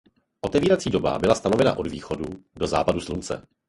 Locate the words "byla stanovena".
1.19-1.77